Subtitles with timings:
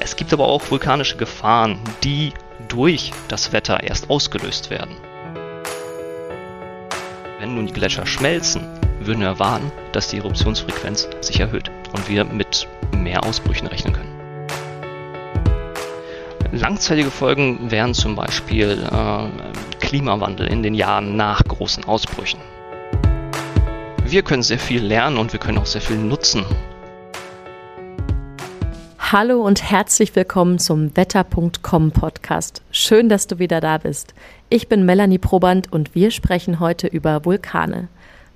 [0.00, 2.32] Es gibt aber auch vulkanische Gefahren, die
[2.68, 4.96] durch das Wetter erst ausgelöst werden.
[7.38, 8.66] Wenn nun die Gletscher schmelzen,
[9.00, 12.66] würden wir erwarten, dass die Eruptionsfrequenz sich erhöht und wir mit
[12.96, 14.20] mehr Ausbrüchen rechnen können.
[16.52, 22.40] Langzeitige Folgen wären zum Beispiel äh, Klimawandel in den Jahren nach großen Ausbrüchen.
[24.04, 26.44] Wir können sehr viel lernen und wir können auch sehr viel nutzen.
[29.12, 32.62] Hallo und herzlich willkommen zum Wetter.com Podcast.
[32.70, 34.14] Schön, dass du wieder da bist.
[34.50, 37.88] Ich bin Melanie Proband und wir sprechen heute über Vulkane.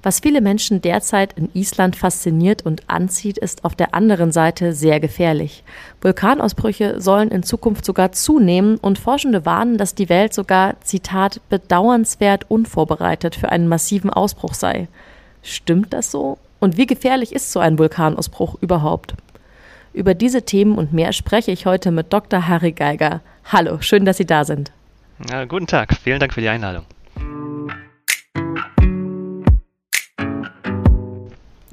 [0.02, 4.98] Was viele Menschen derzeit in Island fasziniert und anzieht, ist auf der anderen Seite sehr
[4.98, 5.62] gefährlich.
[6.00, 12.50] Vulkanausbrüche sollen in Zukunft sogar zunehmen und Forschende warnen, dass die Welt sogar, Zitat, bedauernswert
[12.50, 14.88] unvorbereitet für einen massiven Ausbruch sei.
[15.40, 16.36] Stimmt das so?
[16.58, 19.14] Und wie gefährlich ist so ein Vulkanausbruch überhaupt?
[19.94, 22.48] Über diese Themen und mehr spreche ich heute mit Dr.
[22.48, 23.20] Harry Geiger.
[23.44, 24.72] Hallo, schön, dass Sie da sind.
[25.30, 26.84] Ja, guten Tag, vielen Dank für die Einladung.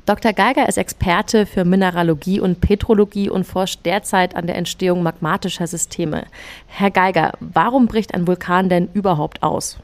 [0.05, 0.33] Dr.
[0.33, 6.25] Geiger ist Experte für Mineralogie und Petrologie und forscht derzeit an der Entstehung magmatischer Systeme.
[6.67, 9.79] Herr Geiger, warum bricht ein Vulkan denn überhaupt aus?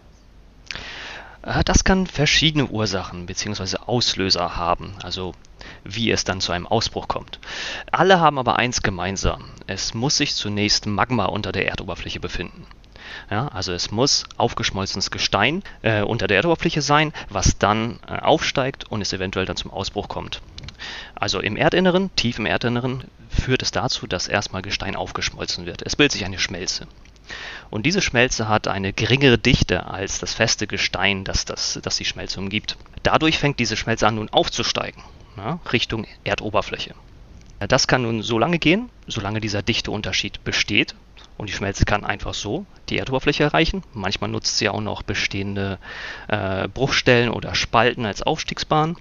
[1.42, 3.78] Äh, das kann verschiedene Ursachen bzw.
[3.86, 5.34] Auslöser haben, also
[5.84, 7.40] wie es dann zu einem Ausbruch kommt.
[7.92, 9.46] Alle haben aber eins gemeinsam.
[9.66, 12.66] Es muss sich zunächst Magma unter der Erdoberfläche befinden.
[13.30, 18.90] Ja, also es muss aufgeschmolzenes Gestein äh, unter der Erdoberfläche sein, was dann äh, aufsteigt
[18.90, 20.42] und es eventuell dann zum Ausbruch kommt.
[21.16, 25.82] Also im Erdinneren, tief im Erdinneren, führt es dazu, dass erstmal Gestein aufgeschmolzen wird.
[25.86, 26.88] Es bildet sich eine Schmelze.
[27.70, 32.06] Und diese Schmelze hat eine geringere Dichte als das feste Gestein, das, das, das die
[32.06, 32.78] Schmelze umgibt.
[33.04, 35.04] Dadurch fängt diese Schmelze an nun aufzusteigen,
[35.36, 36.96] ja, Richtung Erdoberfläche.
[37.60, 40.96] Das kann nun so lange gehen, solange dieser Dichteunterschied besteht
[41.38, 43.84] und die Schmelze kann einfach so die Erdoberfläche erreichen.
[43.94, 45.80] Manchmal nutzt sie auch noch bestehende
[46.28, 48.96] äh, Bruchstellen oder Spalten als Aufstiegsbahn.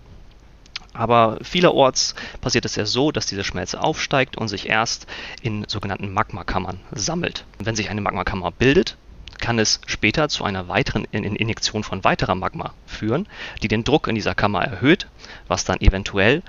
[0.96, 5.06] Aber vielerorts passiert es ja so, dass diese Schmelze aufsteigt und sich erst
[5.42, 7.44] in sogenannten Magmakammern sammelt.
[7.58, 8.96] Wenn sich eine Magmakammer bildet,
[9.38, 13.28] kann es später zu einer weiteren Injektion von weiterer Magma führen,
[13.62, 15.08] die den Druck in dieser Kammer erhöht,
[15.48, 16.42] was dann eventuell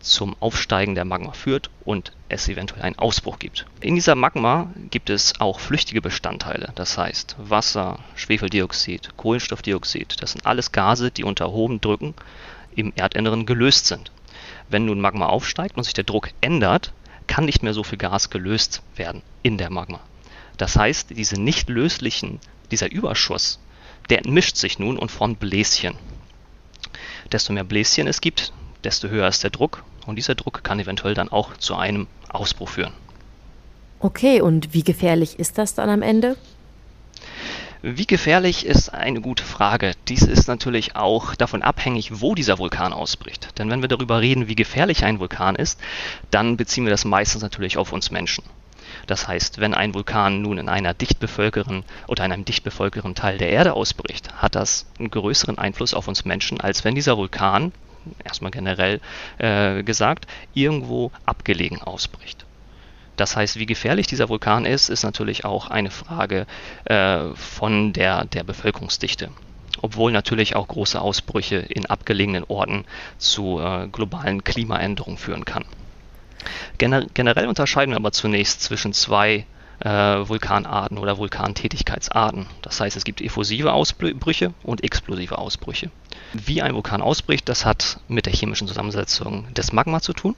[0.00, 3.66] zum Aufsteigen der Magma führt und es eventuell einen Ausbruch gibt.
[3.80, 10.20] In dieser Magma gibt es auch flüchtige Bestandteile, das heißt Wasser, Schwefeldioxid, Kohlenstoffdioxid.
[10.20, 12.14] Das sind alles Gase, die unter hohen Drücken
[12.76, 14.10] im Erdinneren gelöst sind.
[14.68, 16.92] Wenn nun Magma aufsteigt und sich der Druck ändert,
[17.26, 20.00] kann nicht mehr so viel Gas gelöst werden in der Magma.
[20.56, 22.40] Das heißt, diese nicht löslichen,
[22.70, 23.58] dieser Überschuss,
[24.10, 25.94] der entmischt sich nun und formt Bläschen.
[27.30, 28.52] Desto mehr Bläschen es gibt,
[28.84, 32.68] desto höher ist der Druck und dieser Druck kann eventuell dann auch zu einem Ausbruch
[32.68, 32.92] führen.
[34.00, 36.36] Okay, und wie gefährlich ist das dann am Ende?
[37.84, 39.94] Wie gefährlich ist eine gute Frage.
[40.06, 43.58] Dies ist natürlich auch davon abhängig, wo dieser Vulkan ausbricht.
[43.58, 45.80] Denn wenn wir darüber reden, wie gefährlich ein Vulkan ist,
[46.30, 48.44] dann beziehen wir das meistens natürlich auf uns Menschen.
[49.08, 53.16] Das heißt, wenn ein Vulkan nun in einer dicht bevölkerten oder in einem dicht bevölkerten
[53.16, 57.16] Teil der Erde ausbricht, hat das einen größeren Einfluss auf uns Menschen, als wenn dieser
[57.16, 57.72] Vulkan
[58.22, 59.00] erstmal generell
[59.38, 62.46] äh, gesagt, irgendwo abgelegen ausbricht.
[63.16, 66.46] Das heißt, wie gefährlich dieser Vulkan ist, ist natürlich auch eine Frage
[66.84, 69.30] äh, von der, der Bevölkerungsdichte.
[69.80, 72.84] Obwohl natürlich auch große Ausbrüche in abgelegenen Orten
[73.18, 75.64] zu äh, globalen Klimaänderungen führen kann.
[76.78, 79.46] Gener generell unterscheiden wir aber zunächst zwischen zwei
[79.80, 82.46] äh, Vulkanarten oder Vulkantätigkeitsarten.
[82.62, 85.90] Das heißt, es gibt effusive Ausbrüche und explosive Ausbrüche.
[86.32, 90.34] Wie ein Vulkan ausbricht, das hat mit der chemischen Zusammensetzung des Magma zu tun.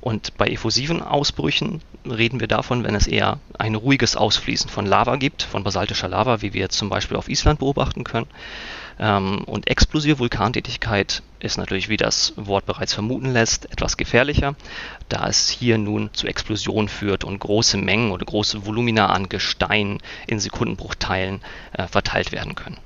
[0.00, 5.16] Und bei effusiven Ausbrüchen reden wir davon, wenn es eher ein ruhiges Ausfließen von Lava
[5.16, 8.26] gibt, von basaltischer Lava, wie wir zum Beispiel auf Island beobachten können.
[8.98, 14.56] Ähm, und explosive Vulkantätigkeit ist natürlich, wie das Wort bereits vermuten lässt, etwas gefährlicher,
[15.08, 20.00] da es hier nun zu Explosionen führt und große Mengen oder große Volumina an Gestein
[20.26, 21.40] in Sekundenbruchteilen
[21.72, 22.78] äh, verteilt werden können.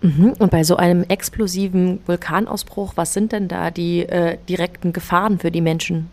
[0.00, 0.34] Mhm.
[0.38, 5.50] Und bei so einem explosiven Vulkanausbruch, was sind denn da die äh, direkten Gefahren für
[5.50, 6.10] die Menschen?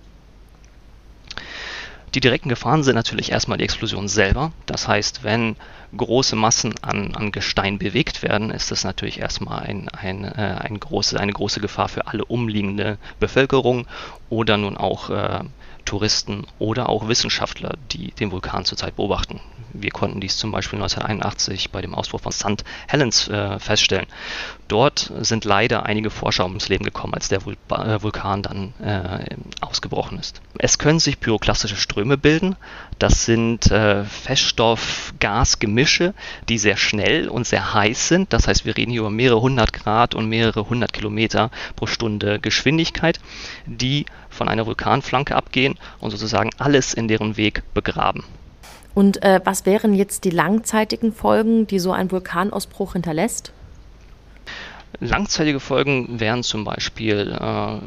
[2.15, 4.53] Die direkten Gefahren sind natürlich erstmal die Explosion selber.
[4.65, 5.57] Das heißt, wenn
[5.95, 10.79] große Massen an, an Gestein bewegt werden, ist das natürlich erstmal ein, ein, äh, ein
[10.79, 13.85] große, eine große Gefahr für alle umliegende Bevölkerung
[14.29, 15.41] oder nun auch äh,
[15.83, 19.41] Touristen oder auch Wissenschaftler, die den Vulkan zurzeit beobachten.
[19.81, 22.63] Wir konnten dies zum Beispiel 1981 bei dem Ausbruch von St.
[22.87, 24.07] Helens äh, feststellen.
[24.67, 29.35] Dort sind leider einige Forscher ums Leben gekommen, als der Vul äh, Vulkan dann äh,
[29.61, 30.41] ausgebrochen ist.
[30.57, 32.55] Es können sich pyroklastische Ströme bilden.
[32.97, 36.15] Das sind äh, Feststoff-Gas-Gemische,
[36.49, 38.33] die sehr schnell und sehr heiß sind.
[38.33, 42.39] Das heißt, wir reden hier über mehrere hundert Grad und mehrere hundert Kilometer pro Stunde
[42.39, 43.19] Geschwindigkeit,
[43.67, 48.23] die von einer Vulkanflanke abgehen und sozusagen alles in deren Weg begraben.
[48.95, 53.51] Und äh, was wären jetzt die langzeitigen Folgen, die so ein Vulkanausbruch hinterlässt?
[55.01, 57.79] Langzeitige Folgen wären zum Beispiel äh,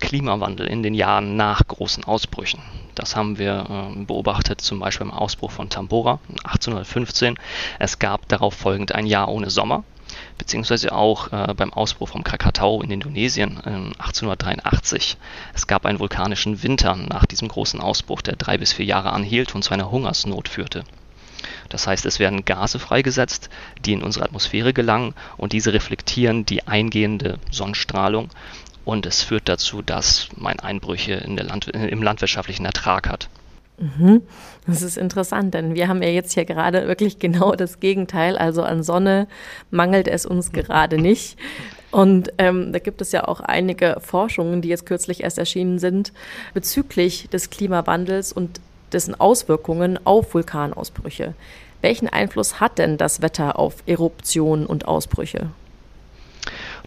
[0.00, 2.60] Klimawandel in den Jahren nach großen Ausbrüchen.
[2.96, 7.36] Das haben wir äh, beobachtet, zum Beispiel im Ausbruch von Tambora 1815.
[7.78, 9.84] Es gab darauf folgend ein Jahr ohne Sommer,
[10.38, 15.16] beziehungsweise auch äh, beim Ausbruch vom Krakatau in Indonesien äh, 1883.
[15.54, 19.54] Es gab einen vulkanischen Winter nach diesem großen Ausbruch, der drei bis vier Jahre anhielt
[19.54, 20.84] und zu einer Hungersnot führte.
[21.68, 23.50] Das heißt, es werden Gase freigesetzt,
[23.84, 28.30] die in unsere Atmosphäre gelangen und diese reflektieren die eingehende Sonnenstrahlung
[28.84, 33.28] und es führt dazu, dass man Einbrüche in Land, im landwirtschaftlichen Ertrag hat.
[33.78, 34.22] Mhm.
[34.66, 38.38] Das ist interessant, denn wir haben ja jetzt hier gerade wirklich genau das Gegenteil.
[38.38, 39.28] Also an Sonne
[39.70, 41.36] mangelt es uns gerade nicht.
[41.90, 46.12] Und ähm, da gibt es ja auch einige Forschungen, die jetzt kürzlich erst erschienen sind,
[46.52, 48.60] bezüglich des Klimawandels und
[48.92, 51.34] dessen Auswirkungen auf Vulkanausbrüche.
[51.82, 55.50] Welchen Einfluss hat denn das Wetter auf Eruptionen und Ausbrüche?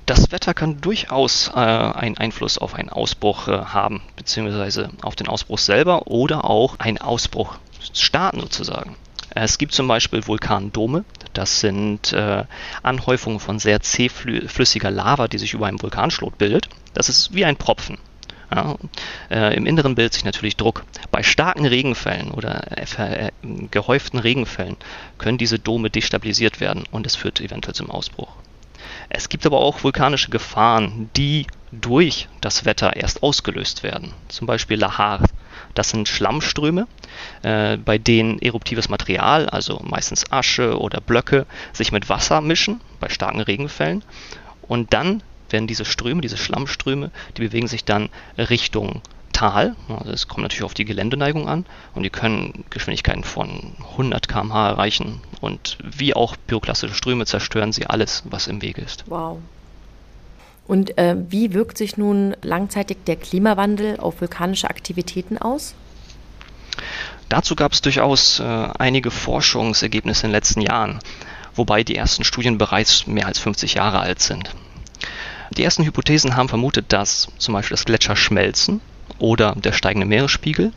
[0.10, 5.28] Das Wetter kann durchaus äh, einen Einfluss auf einen Ausbruch äh, haben, beziehungsweise auf den
[5.28, 7.60] Ausbruch selber oder auch einen Ausbruch
[7.94, 8.96] starten sozusagen.
[9.30, 11.06] Es gibt zum Beispiel Vulkandome.
[11.34, 12.46] Das sind äh,
[12.82, 16.70] Anhäufungen von sehr zähflüssiger Lava, die sich über einem Vulkanschlot bildet.
[16.96, 18.00] Das ist wie ein Propfen.
[18.52, 18.78] Ja,
[19.30, 20.86] äh, Im Inneren bildet sich natürlich Druck.
[21.12, 23.32] Bei starken Regenfällen oder äh, äh,
[23.70, 24.76] gehäuften Regenfällen
[25.20, 28.30] können diese Dome destabilisiert werden und es führt eventuell zum Ausbruch.
[29.10, 34.14] Es gibt aber auch vulkanische Gefahren, die durch das Wetter erst ausgelöst werden.
[34.28, 35.22] Zum Beispiel Lahar.
[35.74, 36.88] Das sind Schlammströme,
[37.44, 43.10] äh, bei denen eruptives Material, also meistens Asche oder Blöcke, sich mit Wasser mischen bei
[43.10, 44.04] starken Regenfällen
[44.62, 49.02] und dann werden diese Ströme, diese Schlammströme, die bewegen sich dann Richtung
[49.40, 49.78] Tal.
[49.88, 51.66] Also es kommt natürlich auf die Geländeneigung an
[51.96, 57.86] und die können Geschwindigkeiten von 100 km/h erreichen und wie auch pyroklastische Ströme zerstören sie
[57.86, 59.06] alles, was im Wege ist.
[59.08, 59.38] Wow.
[60.68, 65.74] Und äh, wie wirkt sich nun langzeitig der Klimawandel auf vulkanische Aktivitäten aus?
[67.30, 71.00] Dazu gab es durchaus äh, einige Forschungsergebnisse in den letzten Jahren,
[71.56, 74.54] wobei die ersten Studien bereits mehr als 50 Jahre alt sind.
[75.52, 78.82] Die ersten Hypothesen haben vermutet, dass zum Beispiel das Gletscher schmelzen
[79.18, 80.72] oder der steigende Meeresspiegel.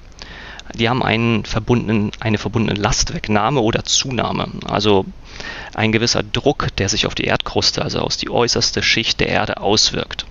[0.75, 5.05] Die haben einen verbundenen, eine verbundene Lastwegnahme oder Zunahme, also
[5.75, 9.61] ein gewisser Druck, der sich auf die Erdkruste, also aus die äußerste Schicht der Erde
[9.61, 10.25] auswirkt.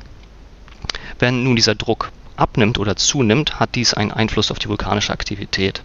[1.20, 5.84] Wenn nun dieser Druck abnimmt oder zunimmt, hat dies einen Einfluss auf die vulkanische Aktivität.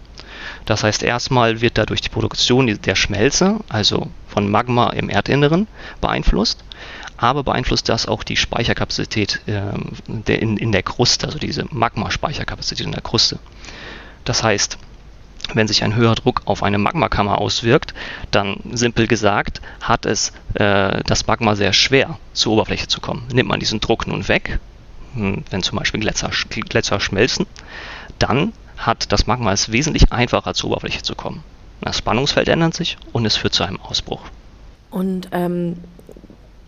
[0.67, 5.67] Das heißt, erstmal wird dadurch die Produktion der Schmelze, also von Magma im Erdinneren,
[5.99, 6.63] beeinflusst
[7.17, 12.91] aber beeinflusst das auch die Speicherkapazität äh, in, in der Kruste, also diese Magma-Speicherkapazität in
[12.91, 13.39] der Kruste.
[14.23, 14.77] Das heißt,
[15.53, 17.93] wenn sich ein höherer Druck auf eine Magmakammer auswirkt,
[18.31, 23.27] dann simpel gesagt hat es äh, das Magma sehr schwer zur Oberfläche zu kommen.
[23.33, 24.59] Nimmt man diesen Druck nun weg,
[25.13, 27.47] hm, wenn zum Beispiel Gletscher, Gletscher schmelzen,
[28.19, 31.43] dann hat das Magma es wesentlich einfacher zur Oberfläche zu kommen.
[31.81, 34.21] Das Spannungsfeld ändert sich und es führt zu einem Ausbruch.
[34.89, 35.77] Und ähm,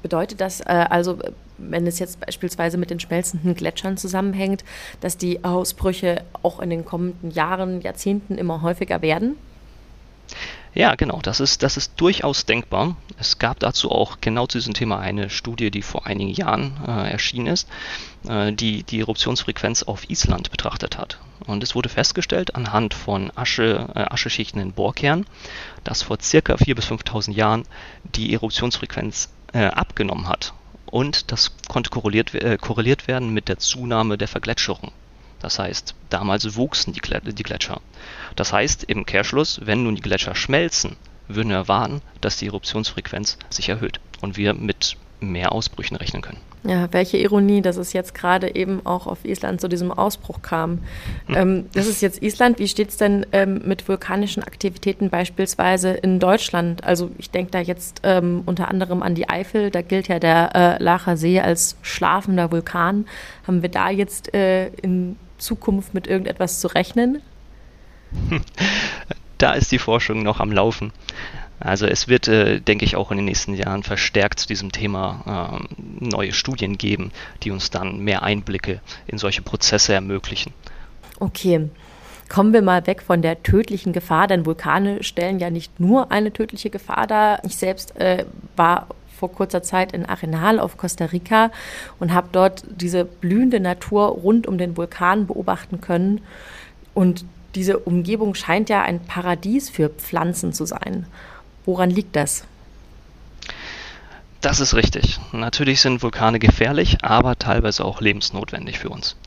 [0.01, 1.19] Bedeutet das äh, also,
[1.57, 4.63] wenn es jetzt beispielsweise mit den schmelzenden Gletschern zusammenhängt,
[5.01, 9.35] dass die Ausbrüche auch in den kommenden Jahren, Jahrzehnten immer häufiger werden?
[10.75, 12.95] Ja, genau, das ist, das ist durchaus denkbar.
[13.17, 17.11] Es gab dazu auch genau zu diesem Thema eine Studie, die vor einigen Jahren äh,
[17.11, 17.67] erschienen ist,
[18.27, 21.19] äh, die die Eruptionsfrequenz auf Island betrachtet hat.
[21.47, 25.25] Und es wurde festgestellt anhand von Asche, äh, Ascheschichten in Bohrkern,
[25.83, 27.63] dass vor circa 4.000 bis 5.000 Jahren
[28.15, 30.53] die Eruptionsfrequenz äh, abgenommen hat.
[30.85, 34.91] Und das konnte korreliert, äh, korreliert werden mit der Zunahme der Vergletscherung.
[35.39, 37.81] Das heißt, damals wuchsen die, die Gletscher.
[38.35, 43.37] Das heißt, im Kehrschluss, wenn nun die Gletscher schmelzen, würden wir erwarten, dass die Eruptionsfrequenz
[43.49, 46.41] sich erhöht und wir mit mehr Ausbrüchen rechnen können.
[46.63, 50.79] Ja, welche Ironie, dass es jetzt gerade eben auch auf Island zu diesem Ausbruch kam.
[51.27, 51.35] Hm.
[51.35, 52.59] Ähm, das ist jetzt Island.
[52.59, 56.83] Wie steht es denn ähm, mit vulkanischen Aktivitäten beispielsweise in Deutschland?
[56.83, 59.71] Also ich denke da jetzt ähm, unter anderem an die Eifel.
[59.71, 63.05] Da gilt ja der äh, Lacher See als schlafender Vulkan.
[63.47, 67.21] Haben wir da jetzt äh, in Zukunft mit irgendetwas zu rechnen?
[69.39, 70.91] Da ist die Forschung noch am Laufen.
[71.59, 75.59] Also es wird, äh, denke ich, auch in den nächsten Jahren verstärkt zu diesem Thema
[75.59, 77.11] äh, neue Studien geben,
[77.43, 80.53] die uns dann mehr Einblicke in solche Prozesse ermöglichen.
[81.19, 81.69] Okay.
[82.29, 86.31] Kommen wir mal weg von der tödlichen Gefahr, denn Vulkane stellen ja nicht nur eine
[86.31, 87.43] tödliche Gefahr dar.
[87.43, 88.25] Ich selbst äh,
[88.55, 88.87] war
[89.17, 91.51] vor kurzer Zeit in Arenal auf Costa Rica
[91.99, 96.21] und habe dort diese blühende Natur rund um den Vulkan beobachten können.
[96.93, 97.25] Und
[97.55, 101.07] diese Umgebung scheint ja ein Paradies für Pflanzen zu sein.
[101.65, 102.45] Woran liegt das?
[104.41, 105.19] Das ist richtig.
[105.33, 109.17] Natürlich sind Vulkane gefährlich, aber teilweise auch lebensnotwendig für uns.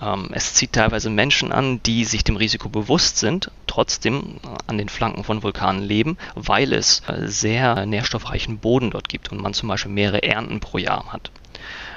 [0.00, 4.88] Ähm, es zieht teilweise Menschen an, die sich dem Risiko bewusst sind, trotzdem an den
[4.88, 9.68] Flanken von Vulkanen leben, weil es äh, sehr nährstoffreichen Boden dort gibt und man zum
[9.68, 11.30] Beispiel mehrere Ernten pro Jahr hat.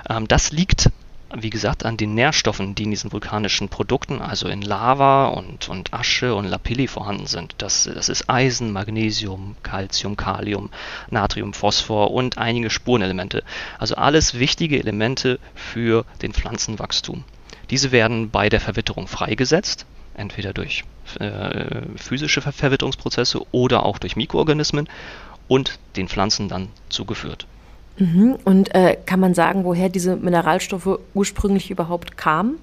[0.10, 0.90] Ähm, das liegt
[1.38, 5.94] wie gesagt, an den Nährstoffen, die in diesen vulkanischen Produkten, also in Lava und, und
[5.94, 7.56] Asche und Lapilli vorhanden sind.
[7.58, 10.70] Das, das ist Eisen, Magnesium, Calcium, Kalium,
[11.10, 13.44] Natrium, Phosphor und einige Spurenelemente.
[13.80, 17.24] Also alles wichtige Elemente für den Pflanzenwachstum.
[17.70, 19.86] Diese werden bei der Verwitterung freigesetzt,
[20.16, 20.84] entweder durch
[21.20, 24.90] äh, physische Verwitterungsprozesse oder auch durch Mikroorganismen
[25.48, 27.48] und den Pflanzen dann zugeführt.
[27.98, 28.38] Mhm.
[28.46, 32.56] Und äh, kann man sagen, woher diese Mineralstoffe ursprünglich überhaupt kamen?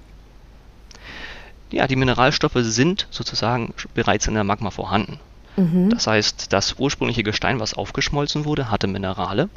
[1.71, 5.19] Ja, die Mineralstoffe sind sozusagen bereits in der Magma vorhanden.
[5.55, 5.89] Mhm.
[5.89, 9.49] Das heißt, das ursprüngliche Gestein, was aufgeschmolzen wurde, hatte Minerale.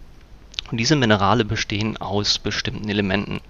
[0.71, 3.41] Und diese Minerale bestehen aus bestimmten Elementen.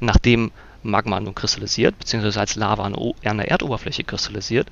[0.00, 0.50] Nachdem
[0.82, 4.68] Magma nun kristallisiert, beziehungsweise als Lava an der Erdoberfläche kristallisiert,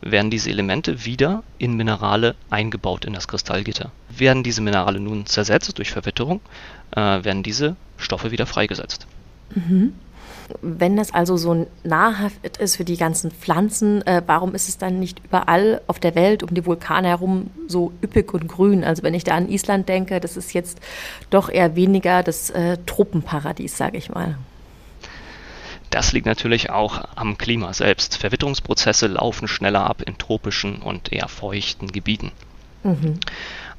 [0.00, 3.90] werden diese Elemente wieder in Minerale eingebaut in das Kristallgitter.
[4.08, 6.40] Werden diese Minerale nun zersetzt durch Verwitterung,
[6.92, 9.06] äh, werden diese Stoffe wieder freigesetzt.
[9.54, 9.94] Mhm.
[10.62, 14.98] Wenn das also so nahrhaft ist für die ganzen Pflanzen, äh, warum ist es dann
[14.98, 18.82] nicht überall auf der Welt um die Vulkane herum so üppig und grün?
[18.82, 20.80] Also wenn ich da an Island denke, das ist jetzt
[21.28, 24.38] doch eher weniger das äh, Tropenparadies, sage ich mal.
[25.90, 28.16] Das liegt natürlich auch am Klima selbst.
[28.16, 32.32] Verwitterungsprozesse laufen schneller ab in tropischen und eher feuchten Gebieten.
[32.82, 33.18] Mhm.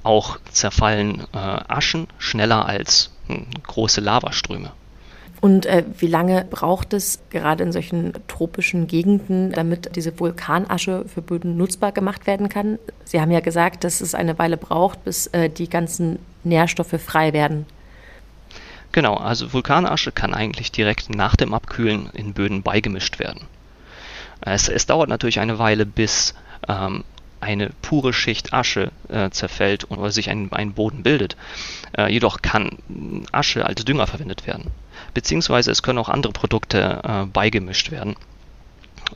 [0.03, 4.71] Auch zerfallen äh, Aschen schneller als hm, große Lavaströme.
[5.41, 11.21] Und äh, wie lange braucht es gerade in solchen tropischen Gegenden, damit diese Vulkanasche für
[11.21, 12.77] Böden nutzbar gemacht werden kann?
[13.05, 17.31] Sie haben ja gesagt, dass es eine Weile braucht, bis äh, die ganzen Nährstoffe frei
[17.31, 17.65] werden.
[18.91, 23.41] Genau, also Vulkanasche kann eigentlich direkt nach dem Abkühlen in Böden beigemischt werden.
[24.41, 26.33] Es, es dauert natürlich eine Weile, bis
[26.67, 27.03] ähm,
[27.41, 31.37] eine pure Schicht Asche äh, zerfällt oder sich ein, ein Boden bildet.
[31.97, 32.77] Äh, jedoch kann
[33.31, 34.71] Asche als Dünger verwendet werden.
[35.13, 38.15] Beziehungsweise es können auch andere Produkte äh, beigemischt werden,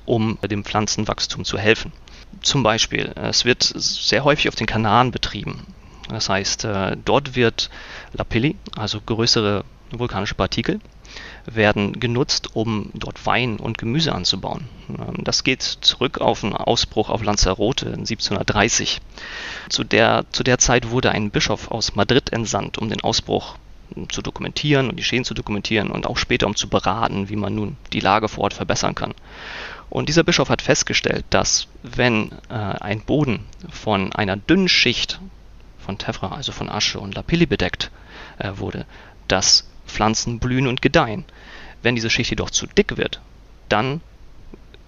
[0.06, 1.92] um dem Pflanzenwachstum zu helfen.
[2.42, 5.68] Zum Beispiel, es wird sehr häufig auf den Kanaren betrieben.
[6.10, 7.70] Das heißt, äh, dort wird
[8.14, 10.80] Lapilli, also größere vulkanische Partikel,
[11.46, 14.68] werden genutzt, um dort Wein und Gemüse anzubauen.
[14.90, 19.02] Ähm, das geht zurück auf einen Ausbruch auf Lanzarote in 1730.
[19.70, 23.56] Zu der, zu der Zeit wurde ein Bischof aus Madrid entsandt, um den Ausbruch
[24.10, 27.54] zu dokumentieren und die Schäden zu dokumentieren und auch später um zu beraten, wie man
[27.54, 29.14] nun die Lage vor Ort verbessern kann.
[29.90, 35.20] Und dieser Bischof hat festgestellt, dass wenn äh, ein Boden von einer dünnen Schicht
[35.84, 37.92] von Tevra, also von Asche und Lapilli bedeckt
[38.40, 38.86] äh, wurde,
[39.28, 41.26] dass Pflanzen blühen und gedeihen.
[41.82, 43.20] Wenn diese Schicht jedoch zu dick wird,
[43.70, 44.02] dann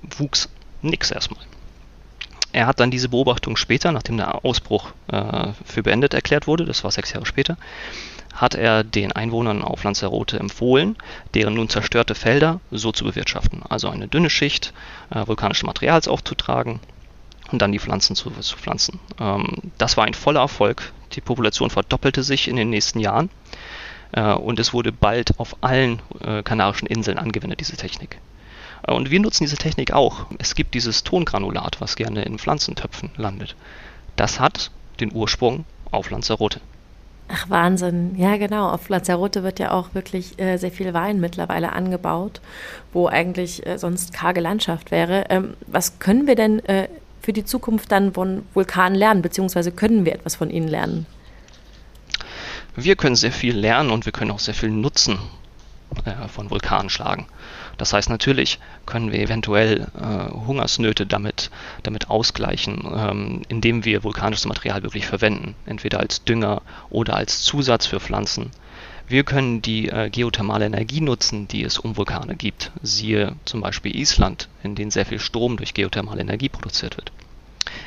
[0.02, 0.50] wuchs
[0.82, 1.44] nichts erstmal.
[2.52, 6.86] Er hat dann diese Beobachtung später, nachdem der Ausbruch äh, für beendet erklärt wurde, das
[6.86, 7.58] war sechs Jahre später,
[8.34, 10.96] hat er den Einwohnern auf Lanzarote empfohlen,
[11.34, 13.64] deren nun zerstörte Felder so zu bewirtschaften.
[13.68, 14.74] Also eine dünne Schicht
[15.10, 16.80] äh, vulkanischen Materials aufzutragen,
[17.52, 19.00] und dann die Pflanzen zu, zu pflanzen.
[19.20, 20.94] Ähm, das war ein voller Erfolg.
[21.14, 23.30] Die Population verdoppelte sich in den nächsten Jahren
[24.12, 28.20] äh, und es wurde bald auf allen äh, Kanarischen Inseln angewendet, diese Technik.
[28.88, 30.28] Äh, und wir nutzen diese Technik auch.
[30.40, 33.56] Es gibt dieses Tongranulat, was gerne in Pflanzentöpfen landet.
[34.16, 36.62] Das hat den Ursprung auf Lanzarote.
[37.28, 38.70] Ach Wahnsinn, ja genau.
[38.70, 42.40] Auf Lanzarote wird ja auch wirklich äh, sehr viel Wein mittlerweile angebaut,
[42.94, 45.26] wo eigentlich äh, sonst karge Landschaft wäre.
[45.30, 46.88] Ähm, was können wir denn äh,
[47.26, 51.08] für die Zukunft dann von Vulkanen lernen, beziehungsweise können wir etwas von ihnen lernen?
[52.76, 55.18] Wir können sehr viel lernen und wir können auch sehr viel Nutzen
[56.06, 57.26] äh, von Vulkanen schlagen.
[57.80, 61.50] Das heißt, natürlich können wir eventuell äh, Hungersnöte damit,
[61.82, 67.88] damit ausgleichen, ähm, indem wir vulkanisches Material wirklich verwenden, entweder als Dünger oder als Zusatz
[67.88, 68.52] für Pflanzen.
[69.08, 72.72] Wir können die äh, geothermale Energie nutzen, die es um Vulkane gibt.
[72.82, 77.12] Siehe zum Beispiel Island, in denen sehr viel Strom durch geothermale Energie produziert wird.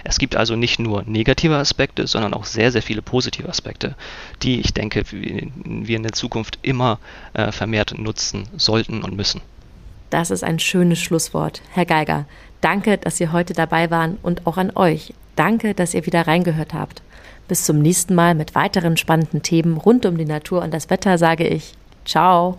[0.05, 3.97] Es gibt also nicht nur negative Aspekte, sondern auch sehr, sehr viele positive Aspekte,
[4.43, 6.99] die ich denke, wir in der Zukunft immer
[7.35, 9.41] äh, vermehrt nutzen sollten und müssen.
[10.11, 11.63] Das ist ein schönes Schlusswort.
[11.73, 12.27] Herr Geiger,
[12.61, 15.13] danke, dass Sie heute dabei waren und auch an euch.
[15.37, 17.03] Danke, dass ihr wieder reingehört habt.
[17.49, 21.19] Bis zum nächsten Mal mit weiteren spannenden Themen rund um die Natur und das Wetter
[21.19, 21.75] sage ich
[22.05, 22.59] Ciao.